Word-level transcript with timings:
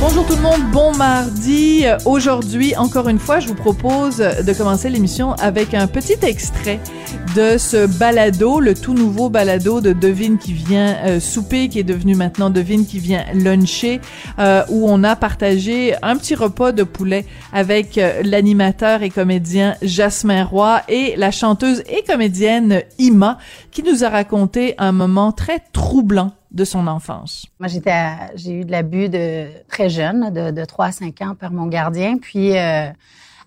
Bonjour 0.00 0.26
tout 0.26 0.34
le 0.34 0.40
monde, 0.40 0.62
bon 0.72 0.96
mardi. 0.96 1.84
Aujourd'hui, 2.06 2.74
encore 2.74 3.10
une 3.10 3.18
fois, 3.18 3.38
je 3.38 3.48
vous 3.48 3.54
propose 3.54 4.16
de 4.16 4.52
commencer 4.54 4.88
l'émission 4.88 5.34
avec 5.34 5.74
un 5.74 5.86
petit 5.86 6.16
extrait 6.22 6.80
de 7.36 7.58
ce 7.58 7.86
balado, 7.86 8.60
le 8.60 8.74
tout 8.74 8.94
nouveau 8.94 9.28
balado 9.28 9.82
de 9.82 9.92
Devine 9.92 10.38
qui 10.38 10.54
vient 10.54 10.96
euh, 11.04 11.20
souper, 11.20 11.68
qui 11.68 11.80
est 11.80 11.84
devenu 11.84 12.14
maintenant 12.14 12.48
Devine 12.48 12.86
qui 12.86 12.98
vient 12.98 13.26
luncher, 13.34 14.00
euh, 14.38 14.64
où 14.70 14.88
on 14.88 15.04
a 15.04 15.16
partagé 15.16 15.94
un 16.00 16.16
petit 16.16 16.34
repas 16.34 16.72
de 16.72 16.82
poulet 16.82 17.26
avec 17.52 17.98
euh, 17.98 18.22
l'animateur 18.24 19.02
et 19.02 19.10
comédien 19.10 19.76
Jasmin 19.82 20.44
Roy 20.44 20.80
et 20.88 21.14
la 21.18 21.30
chanteuse 21.30 21.82
et 21.90 22.02
comédienne 22.10 22.84
Ima, 22.98 23.36
qui 23.70 23.82
nous 23.82 24.02
a 24.02 24.08
raconté 24.08 24.74
un 24.78 24.92
moment 24.92 25.30
très 25.30 25.58
troublant 25.74 26.32
de 26.50 26.64
son 26.64 26.86
enfance? 26.86 27.46
Moi, 27.58 27.68
j'étais, 27.68 28.14
j'ai 28.34 28.52
eu 28.60 28.64
de 28.64 28.70
l'abus 28.70 29.08
de 29.08 29.46
très 29.68 29.88
jeune, 29.88 30.32
de, 30.32 30.50
de 30.50 30.64
3 30.64 30.86
à 30.86 30.92
5 30.92 31.22
ans 31.22 31.34
par 31.34 31.52
mon 31.52 31.66
gardien, 31.66 32.16
puis 32.18 32.56
euh, 32.56 32.90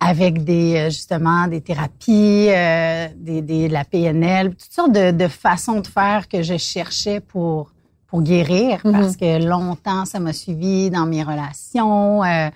avec 0.00 0.44
des 0.44 0.76
euh, 0.76 0.84
justement 0.90 1.46
des 1.46 1.60
thérapies, 1.60 2.48
euh, 2.50 3.08
des, 3.16 3.42
des, 3.42 3.68
de 3.68 3.72
la 3.72 3.84
PNL, 3.84 4.50
toutes 4.50 4.72
sortes 4.72 4.92
de, 4.92 5.10
de 5.10 5.28
façons 5.28 5.80
de 5.80 5.86
faire 5.86 6.28
que 6.28 6.42
je 6.42 6.56
cherchais 6.56 7.20
pour 7.20 7.70
pour 8.06 8.20
guérir, 8.20 8.80
parce 8.82 9.16
que 9.16 9.42
longtemps 9.42 10.04
ça 10.04 10.20
m'a 10.20 10.34
suivi 10.34 10.90
dans 10.90 11.06
mes 11.06 11.22
relations. 11.22 12.22
Euh, 12.22 12.50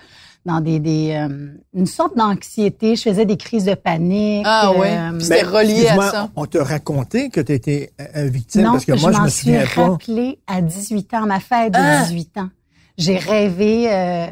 dans 0.46 0.60
des, 0.60 0.78
des 0.78 1.10
euh, 1.12 1.48
une 1.74 1.86
sorte 1.86 2.16
d'anxiété. 2.16 2.96
Je 2.96 3.02
faisais 3.02 3.26
des 3.26 3.36
crises 3.36 3.64
de 3.64 3.74
panique. 3.74 4.44
Ah 4.46 4.72
ouais? 4.72 4.96
euh, 4.96 5.20
C'était 5.20 5.42
relié 5.42 5.88
à 5.88 5.96
ça. 6.10 6.30
On 6.36 6.46
t'a 6.46 6.64
raconté 6.64 7.28
que 7.28 7.40
tu 7.40 7.52
étais 7.52 7.92
victime 8.14 8.62
non, 8.62 8.72
parce 8.72 8.84
que 8.86 8.92
moi, 8.98 9.12
je 9.12 9.18
m'en 9.18 9.24
me 9.24 9.28
suis 9.28 9.46
souviens 9.50 9.64
pas. 9.74 9.88
rappelé 9.90 10.38
à 10.46 10.62
18 10.62 11.12
ans, 11.14 11.26
ma 11.26 11.40
fête 11.40 11.72
de 11.72 11.78
Ah! 11.78 12.04
18 12.04 12.38
ans. 12.38 12.48
J'ai 12.96 13.18
rêvé, 13.18 13.92
euh, 13.92 14.26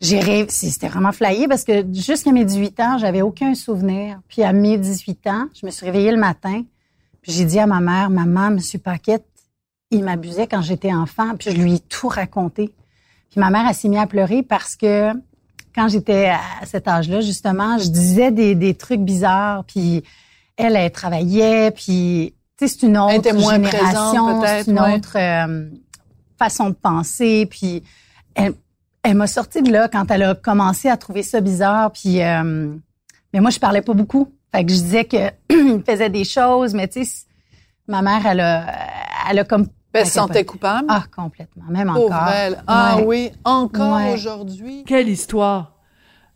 j'ai 0.00 0.18
rêvé, 0.20 0.46
c'était 0.48 0.88
vraiment 0.88 1.12
flyé 1.12 1.46
parce 1.46 1.64
que 1.64 1.84
jusqu'à 1.92 2.32
mes 2.32 2.44
18 2.46 2.80
ans, 2.80 2.96
j'avais 2.98 3.20
aucun 3.20 3.54
souvenir. 3.54 4.18
Puis 4.28 4.42
à 4.42 4.52
mes 4.54 4.78
18 4.78 5.26
ans, 5.26 5.46
je 5.60 5.66
me 5.66 5.70
suis 5.70 5.84
réveillée 5.84 6.12
le 6.12 6.16
matin, 6.18 6.62
puis 7.20 7.32
j'ai 7.32 7.44
dit 7.44 7.58
à 7.58 7.66
ma 7.66 7.80
mère, 7.80 8.08
maman, 8.08 8.50
Monsieur 8.52 8.78
Paquette, 8.78 9.26
il 9.90 10.04
m'abusait 10.04 10.46
quand 10.46 10.62
j'étais 10.62 10.92
enfant, 10.94 11.34
puis 11.38 11.50
je 11.50 11.56
lui 11.60 11.74
ai 11.74 11.78
tout 11.80 12.08
raconté. 12.08 12.72
Puis 13.30 13.40
ma 13.40 13.50
mère 13.50 13.66
elle 13.68 13.74
s'est 13.74 13.88
mise 13.88 13.98
à 13.98 14.06
pleurer 14.06 14.42
parce 14.42 14.74
que 14.76 15.12
quand 15.78 15.86
j'étais 15.86 16.26
à 16.26 16.66
cet 16.66 16.88
âge-là, 16.88 17.20
justement, 17.20 17.78
je 17.78 17.88
disais 17.88 18.32
des, 18.32 18.56
des 18.56 18.74
trucs 18.74 19.00
bizarres, 19.00 19.62
puis 19.62 20.02
elle, 20.56 20.74
elle 20.74 20.90
travaillait, 20.90 21.70
puis 21.70 22.34
c'est 22.56 22.82
une 22.82 22.98
autre 22.98 23.12
Elle 23.12 23.18
était 23.18 23.32
moins 23.32 23.54
génération, 23.54 24.42
c'est 24.44 24.66
une 24.66 24.80
ouais. 24.80 24.96
autre 24.96 25.16
euh, 25.16 25.70
façon 26.36 26.70
de 26.70 26.74
penser, 26.74 27.46
puis 27.46 27.84
elle, 28.34 28.54
elle 29.04 29.14
m'a 29.14 29.28
sorti 29.28 29.62
de 29.62 29.70
là 29.70 29.86
quand 29.88 30.10
elle 30.10 30.24
a 30.24 30.34
commencé 30.34 30.88
à 30.88 30.96
trouver 30.96 31.22
ça 31.22 31.40
bizarre, 31.40 31.92
puis 31.92 32.24
euh, 32.24 32.74
mais 33.32 33.38
moi 33.38 33.50
je 33.50 33.60
parlais 33.60 33.82
pas 33.82 33.94
beaucoup, 33.94 34.32
fait 34.52 34.64
que 34.64 34.72
je 34.72 34.80
disais 34.80 35.04
que 35.04 35.30
faisait 35.86 36.10
des 36.10 36.24
choses, 36.24 36.74
mais 36.74 36.88
tu 36.88 37.04
sais, 37.04 37.26
ma 37.86 38.02
mère 38.02 38.26
elle 38.26 38.40
a, 38.40 38.66
elle 39.30 39.38
a 39.38 39.44
comme 39.44 39.68
Elle 39.92 40.06
se 40.06 40.12
sentait 40.12 40.44
coupable. 40.44 40.86
ah 40.88 41.04
complètement, 41.14 41.64
même 41.70 41.88
Pauvre 41.92 42.12
encore. 42.14 42.28
elle. 42.28 42.62
Ah 42.66 42.96
Ouais. 42.98 43.04
oui, 43.06 43.30
encore 43.44 43.96
Ouais. 43.96 44.12
aujourd'hui. 44.14 44.84
Quelle 44.86 45.08
histoire 45.08 45.72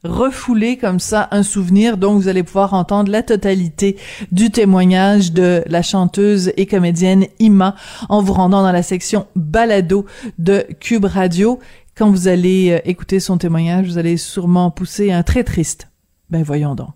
refouler 0.04 0.78
comme 0.78 0.98
ça 0.98 1.28
un 1.30 1.44
souvenir 1.44 1.96
donc 1.96 2.20
vous 2.20 2.26
allez 2.26 2.42
pouvoir 2.42 2.74
entendre 2.74 3.08
la 3.12 3.22
totalité 3.22 3.96
du 4.32 4.50
témoignage 4.50 5.32
de 5.32 5.62
la 5.68 5.80
chanteuse 5.82 6.52
et 6.56 6.66
comédienne 6.66 7.26
Ima 7.38 7.76
en 8.08 8.20
vous 8.20 8.32
rendant 8.32 8.62
dans 8.62 8.72
la 8.72 8.82
section 8.82 9.28
balado 9.36 10.04
de 10.38 10.66
Cube 10.80 11.04
Radio 11.04 11.60
quand 11.96 12.10
vous 12.10 12.26
allez 12.26 12.72
euh, 12.72 12.80
écouter 12.84 13.20
son 13.20 13.38
témoignage 13.38 13.86
vous 13.86 13.98
allez 13.98 14.16
sûrement 14.16 14.72
pousser 14.72 15.12
un 15.12 15.22
très 15.22 15.44
triste 15.44 15.86
ben 16.30 16.42
voyons 16.42 16.74
donc 16.74 16.88